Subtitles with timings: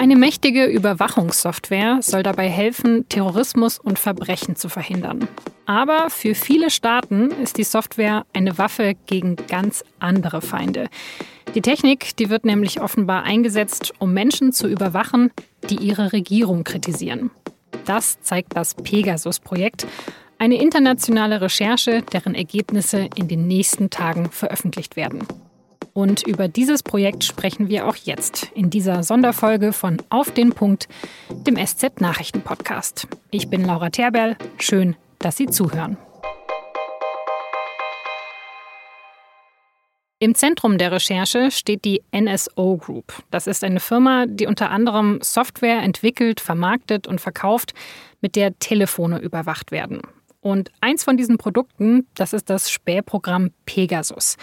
[0.00, 5.28] Eine mächtige Überwachungssoftware soll dabei helfen, Terrorismus und Verbrechen zu verhindern.
[5.66, 10.88] Aber für viele Staaten ist die Software eine Waffe gegen ganz andere Feinde.
[11.54, 15.32] Die Technik, die wird nämlich offenbar eingesetzt, um Menschen zu überwachen,
[15.68, 17.30] die ihre Regierung kritisieren.
[17.84, 19.86] Das zeigt das Pegasus-Projekt,
[20.38, 25.26] eine internationale Recherche, deren Ergebnisse in den nächsten Tagen veröffentlicht werden.
[25.92, 30.88] Und über dieses Projekt sprechen wir auch jetzt in dieser Sonderfolge von Auf den Punkt,
[31.30, 33.08] dem SZ Nachrichten Podcast.
[33.30, 34.36] Ich bin Laura Terberl.
[34.58, 35.96] Schön, dass Sie zuhören.
[40.22, 43.14] Im Zentrum der Recherche steht die NSO Group.
[43.30, 47.72] Das ist eine Firma, die unter anderem Software entwickelt, vermarktet und verkauft,
[48.20, 50.02] mit der Telefone überwacht werden.
[50.42, 54.36] Und eins von diesen Produkten, das ist das Spähprogramm Pegasus.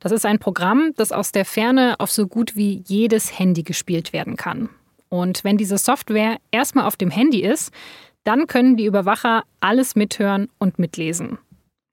[0.00, 4.12] Das ist ein Programm, das aus der Ferne auf so gut wie jedes Handy gespielt
[4.12, 4.68] werden kann.
[5.08, 7.72] Und wenn diese Software erstmal auf dem Handy ist,
[8.24, 11.38] dann können die Überwacher alles mithören und mitlesen.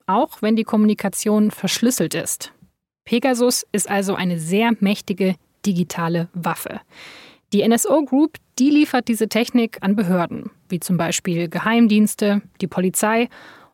[0.05, 2.51] Auch wenn die Kommunikation verschlüsselt ist.
[3.05, 6.81] Pegasus ist also eine sehr mächtige digitale Waffe.
[7.53, 13.29] Die NSO Group, die liefert diese Technik an Behörden, wie zum Beispiel Geheimdienste, die Polizei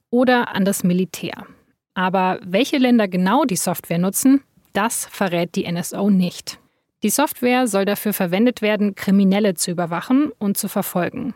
[0.10, 1.48] oder an das Militär.
[1.94, 4.42] Aber welche Länder genau die Software nutzen,
[4.74, 6.60] das verrät die NSO nicht.
[7.04, 11.34] Die Software soll dafür verwendet werden, Kriminelle zu überwachen und zu verfolgen.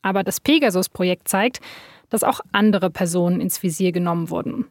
[0.00, 1.60] Aber das Pegasus-Projekt zeigt,
[2.08, 4.66] dass auch andere Personen ins Visier genommen wurden.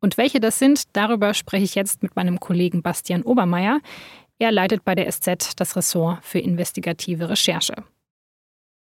[0.00, 3.80] Und welche das sind, darüber spreche ich jetzt mit meinem Kollegen Bastian Obermeier.
[4.38, 7.74] Er leitet bei der SZ das Ressort für investigative Recherche.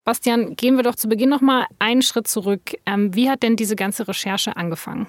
[0.03, 2.75] Bastian, gehen wir doch zu Beginn noch mal einen Schritt zurück.
[2.85, 5.07] Ähm, wie hat denn diese ganze Recherche angefangen?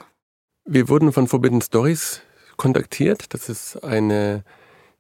[0.69, 2.23] Wir wurden von Forbidden Stories
[2.57, 3.33] kontaktiert.
[3.33, 4.43] Das ist eine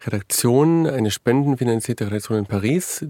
[0.00, 3.04] Redaktion, eine spendenfinanzierte Redaktion in Paris.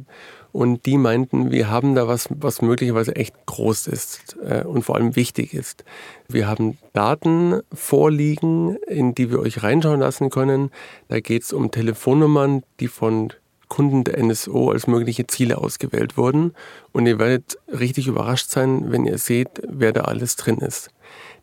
[0.52, 4.94] Und die meinten, wir haben da was, was möglicherweise echt groß ist äh, und vor
[4.94, 5.84] allem wichtig ist.
[6.28, 10.70] Wir haben Daten vorliegen, in die wir euch reinschauen lassen können.
[11.08, 13.34] Da geht es um Telefonnummern, die von
[13.68, 16.54] Kunden der NSO als mögliche Ziele ausgewählt wurden.
[16.92, 20.90] Und ihr werdet richtig überrascht sein, wenn ihr seht, wer da alles drin ist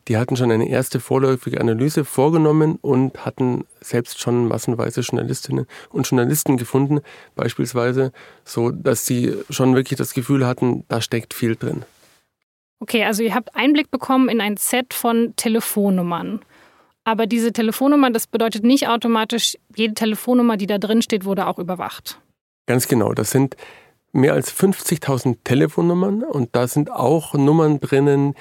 [0.08, 6.08] die hatten schon eine erste vorläufige Analyse vorgenommen und hatten selbst schon massenweise Journalistinnen und
[6.08, 7.00] Journalisten gefunden,
[7.34, 8.12] beispielsweise,
[8.44, 11.84] so dass sie schon wirklich das Gefühl hatten, da steckt viel drin.
[12.80, 16.40] Okay, also ihr habt Einblick bekommen in ein Set von Telefonnummern.
[17.04, 21.58] Aber diese Telefonnummer, das bedeutet nicht automatisch, jede Telefonnummer, die da drin steht, wurde auch
[21.58, 22.18] überwacht.
[22.66, 23.12] Ganz genau.
[23.12, 23.56] Das sind
[24.12, 28.34] mehr als 50.000 Telefonnummern und da sind auch Nummern drinnen,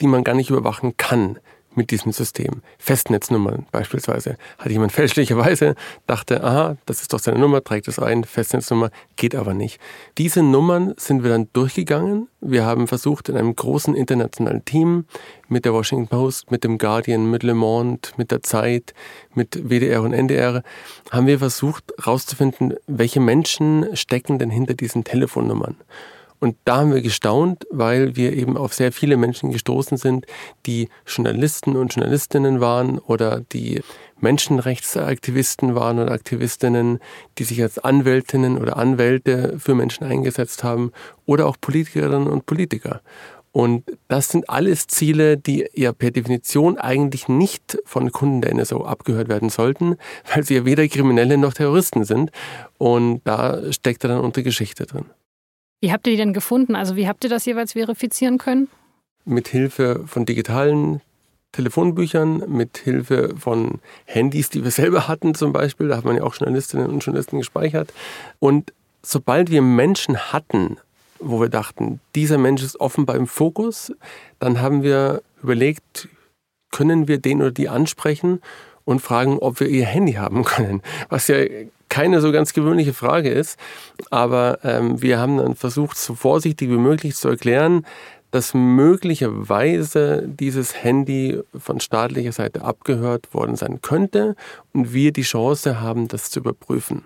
[0.00, 1.38] die man gar nicht überwachen kann
[1.78, 2.62] mit diesem System.
[2.78, 4.36] Festnetznummern beispielsweise.
[4.58, 5.76] Hat jemand fälschlicherweise,
[6.06, 9.80] dachte, aha, das ist doch seine Nummer, trägt es ein, Festnetznummer, geht aber nicht.
[10.18, 12.28] Diese Nummern sind wir dann durchgegangen.
[12.40, 15.06] Wir haben versucht, in einem großen internationalen Team
[15.48, 18.92] mit der Washington Post, mit dem Guardian, mit Le Monde, mit der Zeit,
[19.34, 20.62] mit WDR und NDR,
[21.10, 25.76] haben wir versucht herauszufinden, welche Menschen stecken denn hinter diesen Telefonnummern.
[26.40, 30.26] Und da haben wir gestaunt, weil wir eben auf sehr viele Menschen gestoßen sind,
[30.66, 33.82] die Journalisten und Journalistinnen waren oder die
[34.20, 37.00] Menschenrechtsaktivisten waren oder Aktivistinnen,
[37.38, 40.92] die sich als Anwältinnen oder Anwälte für Menschen eingesetzt haben
[41.26, 43.00] oder auch Politikerinnen und Politiker.
[43.50, 48.84] Und das sind alles Ziele, die ja per Definition eigentlich nicht von Kunden der NSO
[48.84, 49.96] abgehört werden sollten,
[50.32, 52.30] weil sie ja weder Kriminelle noch Terroristen sind.
[52.76, 55.06] Und da steckt dann unsere Geschichte drin.
[55.80, 56.74] Wie habt ihr die denn gefunden?
[56.74, 58.68] Also wie habt ihr das jeweils verifizieren können?
[59.24, 61.00] Mit Hilfe von digitalen
[61.52, 65.88] Telefonbüchern, mit Hilfe von Handys, die wir selber hatten zum Beispiel.
[65.88, 67.92] Da hat man ja auch Journalistinnen und Journalisten gespeichert.
[68.38, 68.72] Und
[69.02, 70.78] sobald wir Menschen hatten,
[71.20, 73.92] wo wir dachten, dieser Mensch ist offenbar im Fokus,
[74.38, 76.08] dann haben wir überlegt,
[76.70, 78.40] können wir den oder die ansprechen
[78.84, 80.82] und fragen, ob wir ihr Handy haben können.
[81.08, 81.36] Was ja
[81.88, 83.58] keine so ganz gewöhnliche Frage ist.
[84.10, 87.84] Aber ähm, wir haben dann versucht, so vorsichtig wie möglich zu erklären,
[88.30, 94.36] dass möglicherweise dieses Handy von staatlicher Seite abgehört worden sein könnte
[94.72, 97.04] und wir die Chance haben, das zu überprüfen.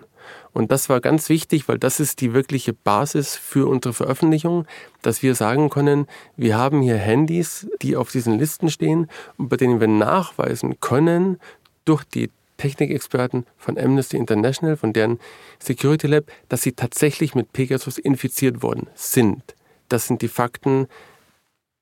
[0.51, 4.65] Und das war ganz wichtig, weil das ist die wirkliche Basis für unsere Veröffentlichung,
[5.01, 6.07] dass wir sagen können,
[6.37, 9.07] wir haben hier Handys, die auf diesen Listen stehen
[9.37, 11.39] und bei denen wir nachweisen können
[11.85, 12.29] durch die
[12.63, 15.19] Technikexperten von Amnesty International, von deren
[15.59, 19.43] Security Lab, dass sie tatsächlich mit Pegasus infiziert worden sind.
[19.89, 20.87] Das sind die Fakten,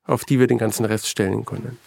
[0.05, 1.77] auf die wir den ganzen Rest stellen können.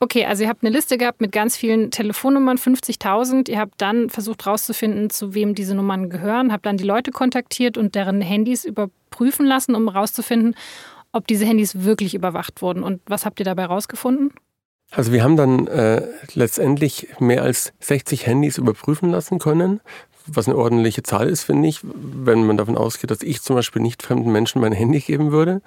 [0.00, 3.50] Okay, also ihr habt eine Liste gehabt mit ganz vielen Telefonnummern, 50.000.
[3.50, 7.76] Ihr habt dann versucht herauszufinden, zu wem diese Nummern gehören, habt dann die Leute kontaktiert
[7.76, 10.56] und deren Handys überprüfen lassen, um herauszufinden,
[11.12, 12.82] ob diese Handys wirklich überwacht wurden.
[12.82, 14.32] Und was habt ihr dabei herausgefunden?
[14.96, 16.02] Also wir haben dann äh,
[16.34, 19.80] letztendlich mehr als 60 Handys überprüfen lassen können,
[20.26, 23.82] was eine ordentliche Zahl ist, finde ich, wenn man davon ausgeht, dass ich zum Beispiel
[23.82, 25.60] nicht fremden Menschen mein Handy geben würde.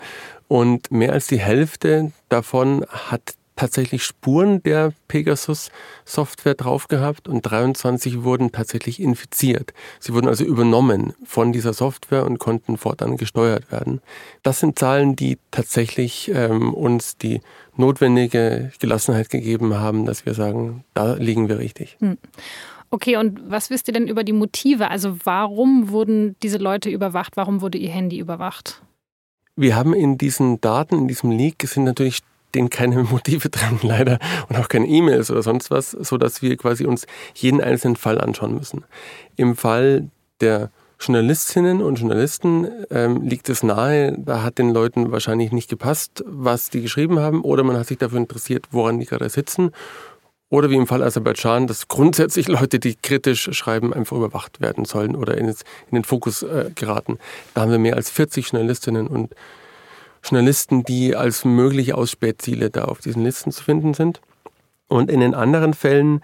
[0.47, 8.23] Und mehr als die Hälfte davon hat tatsächlich Spuren der Pegasus-Software drauf gehabt und 23
[8.23, 9.73] wurden tatsächlich infiziert.
[9.99, 14.01] Sie wurden also übernommen von dieser Software und konnten fortan gesteuert werden.
[14.43, 17.41] Das sind Zahlen, die tatsächlich ähm, uns die
[17.75, 21.97] notwendige Gelassenheit gegeben haben, dass wir sagen, da liegen wir richtig.
[21.99, 22.17] Hm.
[22.89, 24.89] Okay, und was wisst ihr denn über die Motive?
[24.89, 27.35] Also warum wurden diese Leute überwacht?
[27.35, 28.81] Warum wurde ihr Handy überwacht?
[29.57, 34.19] Wir haben in diesen Daten, in diesem Leak, sind natürlich stehen keine Motive drin, leider,
[34.49, 37.05] und auch keine E-Mails oder sonst was, so dass wir quasi uns
[37.35, 38.85] jeden einzelnen Fall anschauen müssen.
[39.35, 40.09] Im Fall
[40.41, 46.23] der Journalistinnen und Journalisten ähm, liegt es nahe, da hat den Leuten wahrscheinlich nicht gepasst,
[46.25, 49.71] was die geschrieben haben, oder man hat sich dafür interessiert, woran die gerade sitzen.
[50.49, 55.15] Oder wie im Fall Aserbaidschan, dass grundsätzlich Leute, die kritisch schreiben, einfach überwacht werden sollen
[55.15, 55.53] oder in,
[55.91, 57.19] den Fokus äh, geraten.
[57.53, 59.35] Da haben wir mehr als 40 Journalistinnen und
[60.29, 64.21] Journalisten, die als mögliche Ausspähziele da auf diesen Listen zu finden sind.
[64.87, 66.21] Und in den anderen Fällen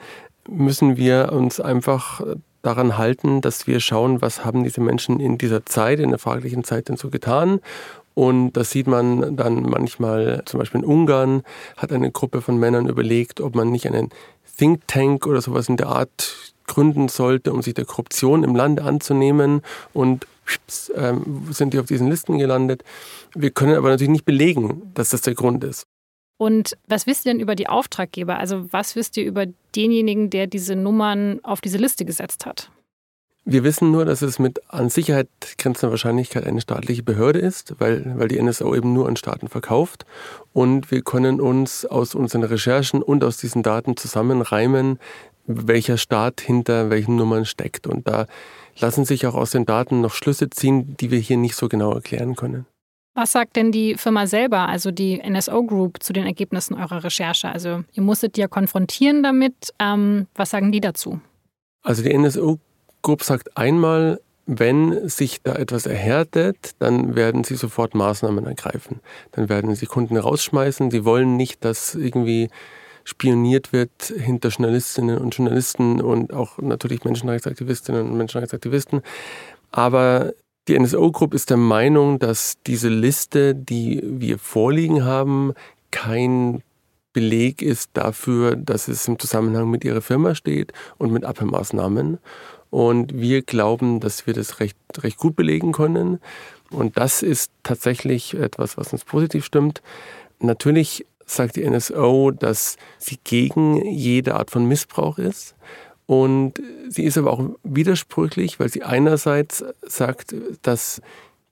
[0.47, 2.21] müssen wir uns einfach
[2.61, 6.63] daran halten, dass wir schauen, was haben diese Menschen in dieser Zeit, in der fraglichen
[6.63, 7.59] Zeit denn so getan.
[8.15, 11.43] Und das sieht man dann manchmal, zum Beispiel in Ungarn
[11.77, 14.09] hat eine Gruppe von Männern überlegt, ob man nicht einen
[14.57, 18.79] Think Tank oder sowas in der Art gründen sollte, um sich der Korruption im Land
[18.81, 19.61] anzunehmen.
[19.93, 20.27] Und
[20.95, 22.83] ähm, sind die auf diesen Listen gelandet.
[23.33, 25.85] Wir können aber natürlich nicht belegen, dass das der Grund ist.
[26.37, 28.37] Und was wisst ihr denn über die Auftraggeber?
[28.37, 29.45] Also was wisst ihr über
[29.75, 32.69] denjenigen, der diese Nummern auf diese Liste gesetzt hat?
[33.45, 38.17] Wir wissen nur, dass es mit an Sicherheit grenzender Wahrscheinlichkeit eine staatliche Behörde ist, weil,
[38.17, 40.05] weil die NSO eben nur an Staaten verkauft.
[40.53, 44.97] Und wir können uns aus unseren Recherchen und aus diesen Daten zusammenreimen,
[45.45, 47.85] welcher Staat hinter welchen Nummern steckt.
[47.85, 48.27] Und da
[48.79, 51.93] lassen sich auch aus den Daten noch Schlüsse ziehen, die wir hier nicht so genau
[51.93, 52.65] erklären können.
[53.13, 57.49] Was sagt denn die Firma selber, also die NSO Group, zu den Ergebnissen eurer Recherche?
[57.49, 59.73] Also ihr musstet ja konfrontieren damit.
[59.79, 61.19] Ähm, was sagen die dazu?
[61.83, 62.57] Also die NSO
[63.03, 68.99] Group sagt einmal, wenn sich da etwas erhärtet, dann werden sie sofort Maßnahmen ergreifen.
[69.31, 70.91] Dann werden sie Kunden rausschmeißen.
[70.91, 72.49] Sie wollen nicht, dass irgendwie
[73.05, 79.01] spioniert wird hinter Journalistinnen und Journalisten und auch natürlich Menschenrechtsaktivistinnen und Menschenrechtsaktivisten.
[79.71, 80.33] Aber
[80.67, 85.53] die NSO Group ist der Meinung, dass diese Liste, die wir vorliegen haben,
[85.91, 86.63] kein
[87.13, 92.17] Beleg ist dafür, dass es im Zusammenhang mit ihrer Firma steht und mit Abhörmaßnahmen.
[92.69, 96.19] Und wir glauben, dass wir das recht, recht gut belegen können.
[96.71, 99.83] Und das ist tatsächlich etwas, was uns positiv stimmt.
[100.39, 105.55] Natürlich sagt die NSO, dass sie gegen jede Art von Missbrauch ist.
[106.05, 111.01] Und sie ist aber auch widersprüchlich, weil sie einerseits sagt, dass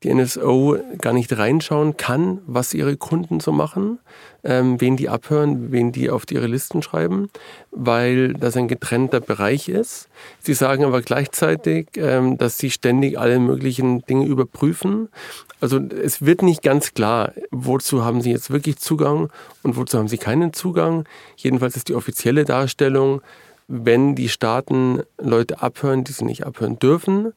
[0.03, 3.99] die NSO gar nicht reinschauen kann, was ihre Kunden so machen,
[4.43, 7.29] ähm, wen die abhören, wen die auf ihre Listen schreiben,
[7.69, 10.09] weil das ein getrennter Bereich ist.
[10.39, 15.09] Sie sagen aber gleichzeitig, ähm, dass sie ständig alle möglichen Dinge überprüfen.
[15.59, 19.29] Also es wird nicht ganz klar, wozu haben sie jetzt wirklich Zugang
[19.61, 21.05] und wozu haben sie keinen Zugang.
[21.35, 23.21] Jedenfalls ist die offizielle Darstellung,
[23.67, 27.33] wenn die Staaten Leute abhören, die sie nicht abhören dürfen,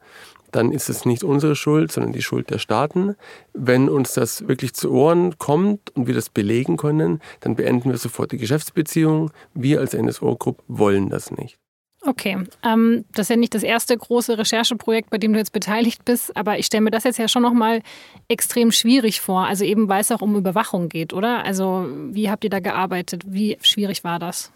[0.54, 3.16] dann ist es nicht unsere Schuld, sondern die Schuld der Staaten.
[3.52, 7.99] Wenn uns das wirklich zu Ohren kommt und wir das belegen können, dann beenden wir
[7.99, 9.30] sofort die Geschäftsbeziehung.
[9.54, 11.58] Wir als NSO-Group wollen das nicht.
[12.06, 16.04] Okay, ähm, das ist ja nicht das erste große Rechercheprojekt, bei dem du jetzt beteiligt
[16.04, 17.80] bist, aber ich stelle mir das jetzt ja schon nochmal
[18.28, 19.46] extrem schwierig vor.
[19.46, 21.44] Also eben, weil es auch um Überwachung geht, oder?
[21.44, 23.23] Also wie habt ihr da gearbeitet?
[23.26, 24.52] Wie schwierig war das?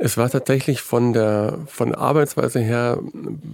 [0.00, 3.00] Es war tatsächlich von der von der Arbeitsweise her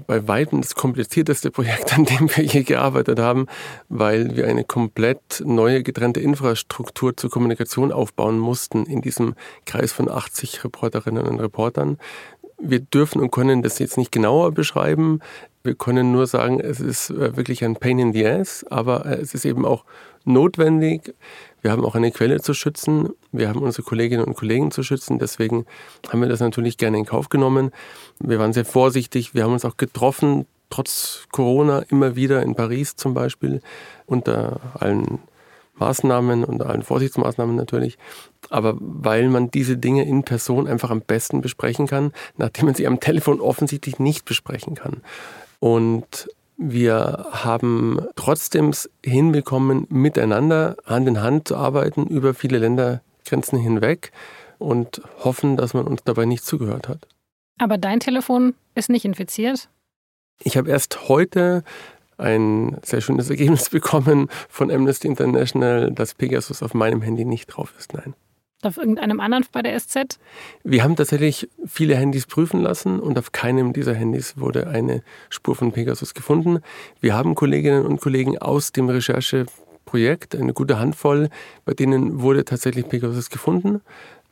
[0.06, 3.46] bei weitem das komplizierteste Projekt, an dem wir je gearbeitet haben,
[3.88, 9.34] weil wir eine komplett neue getrennte Infrastruktur zur Kommunikation aufbauen mussten in diesem
[9.64, 11.98] Kreis von 80 Reporterinnen und Reportern.
[12.58, 15.20] Wir dürfen und können das jetzt nicht genauer beschreiben.
[15.62, 19.20] Wir können nur sagen, es ist äh, wirklich ein Pain in the Ass, aber äh,
[19.20, 19.84] es ist eben auch
[20.24, 21.14] notwendig.
[21.62, 23.10] Wir haben auch eine Quelle zu schützen.
[23.32, 25.18] Wir haben unsere Kolleginnen und Kollegen zu schützen.
[25.18, 25.64] Deswegen
[26.10, 27.70] haben wir das natürlich gerne in Kauf genommen.
[28.20, 29.34] Wir waren sehr vorsichtig.
[29.34, 33.62] Wir haben uns auch getroffen, trotz Corona, immer wieder in Paris zum Beispiel,
[34.06, 35.20] unter allen
[35.76, 37.98] Maßnahmen und allen Vorsichtsmaßnahmen natürlich,
[38.50, 42.86] aber weil man diese Dinge in Person einfach am besten besprechen kann, nachdem man sie
[42.86, 45.02] am Telefon offensichtlich nicht besprechen kann.
[45.58, 48.72] Und wir haben trotzdem
[49.04, 54.12] hinbekommen, miteinander Hand in Hand zu arbeiten über viele Ländergrenzen hinweg
[54.58, 57.08] und hoffen, dass man uns dabei nicht zugehört hat.
[57.58, 59.68] Aber dein Telefon ist nicht infiziert?
[60.42, 61.62] Ich habe erst heute
[62.18, 67.72] ein sehr schönes Ergebnis bekommen von Amnesty International, dass Pegasus auf meinem Handy nicht drauf
[67.78, 67.94] ist.
[67.94, 68.14] Nein.
[68.62, 70.18] Auf irgendeinem anderen bei der SZ?
[70.62, 75.54] Wir haben tatsächlich viele Handys prüfen lassen und auf keinem dieser Handys wurde eine Spur
[75.54, 76.60] von Pegasus gefunden.
[77.00, 81.28] Wir haben Kolleginnen und Kollegen aus dem Rechercheprojekt, eine gute Handvoll,
[81.66, 83.82] bei denen wurde tatsächlich Pegasus gefunden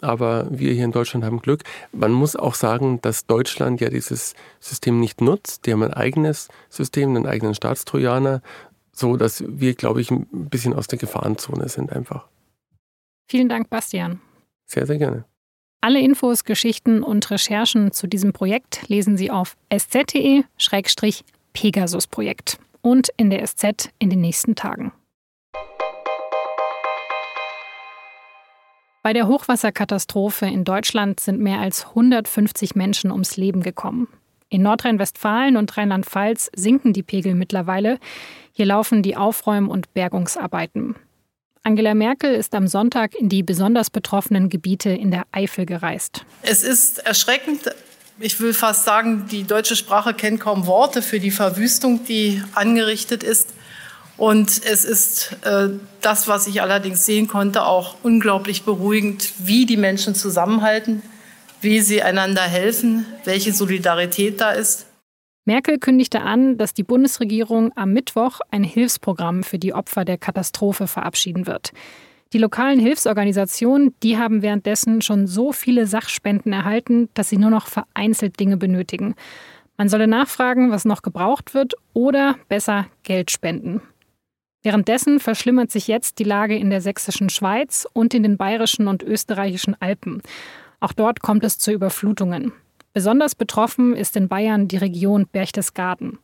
[0.03, 1.63] aber wir hier in Deutschland haben Glück.
[1.93, 5.67] Man muss auch sagen, dass Deutschland ja dieses System nicht nutzt.
[5.67, 8.43] Die haben ein eigenes System, einen eigenen Staatstrojaner,
[8.93, 12.27] so dass wir, glaube ich, ein bisschen aus der Gefahrenzone sind einfach.
[13.29, 14.21] Vielen Dank, Bastian.
[14.67, 15.25] Sehr, sehr gerne.
[15.81, 23.45] Alle Infos, Geschichten und Recherchen zu diesem Projekt lesen Sie auf sz.de-pegasus-Projekt und in der
[23.47, 24.93] SZ in den nächsten Tagen.
[29.03, 34.07] Bei der Hochwasserkatastrophe in Deutschland sind mehr als 150 Menschen ums Leben gekommen.
[34.49, 37.99] In Nordrhein-Westfalen und Rheinland-Pfalz sinken die Pegel mittlerweile.
[38.53, 40.95] Hier laufen die Aufräum- und Bergungsarbeiten.
[41.65, 46.25] Angela Merkel ist am Sonntag in die besonders betroffenen Gebiete in der Eifel gereist.
[46.43, 47.75] Es ist erschreckend.
[48.21, 53.25] Ich will fast sagen, die deutsche Sprache kennt kaum Worte für die Verwüstung, die angerichtet
[53.25, 53.53] ist.
[54.17, 55.69] Und es ist äh,
[56.01, 61.03] das, was ich allerdings sehen konnte, auch unglaublich beruhigend, wie die Menschen zusammenhalten,
[61.61, 64.87] wie sie einander helfen, welche Solidarität da ist.
[65.45, 70.87] Merkel kündigte an, dass die Bundesregierung am Mittwoch ein Hilfsprogramm für die Opfer der Katastrophe
[70.87, 71.73] verabschieden wird.
[72.33, 77.67] Die lokalen Hilfsorganisationen, die haben währenddessen schon so viele Sachspenden erhalten, dass sie nur noch
[77.67, 79.17] vereinzelt Dinge benötigen.
[79.77, 83.83] Man solle nachfragen, was noch gebraucht wird oder besser Geld spenden.
[84.63, 89.03] Währenddessen verschlimmert sich jetzt die Lage in der sächsischen Schweiz und in den bayerischen und
[89.03, 90.23] österreichischen Alpen.
[90.79, 92.53] Auch dort kommt es zu Überflutungen.
[92.93, 96.19] Besonders betroffen ist in Bayern die Region Berchtesgaden.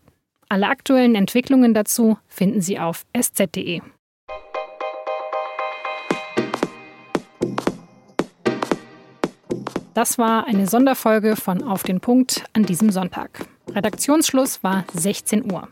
[0.49, 3.81] Alle aktuellen Entwicklungen dazu finden Sie auf sz.de.
[9.95, 13.47] Das war eine Sonderfolge von Auf den Punkt an diesem Sonntag.
[13.75, 15.69] Redaktionsschluss war 16 Uhr.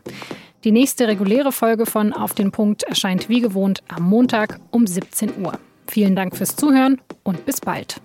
[0.63, 5.43] Die nächste reguläre Folge von Auf den Punkt erscheint wie gewohnt am Montag um 17
[5.43, 5.53] Uhr.
[5.87, 8.01] Vielen Dank fürs Zuhören und bis bald.